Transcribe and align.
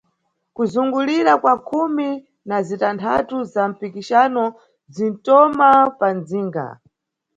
Kuzungulira 0.55 1.33
kwa 1.41 1.53
khumi 1.67 2.09
na 2.49 2.57
zitanthatu 2.67 3.35
za 3.53 3.63
mpikixano 3.71 4.45
zintoma 4.95 5.69
pa 5.99 6.07
mʼdzinga. 6.15 6.65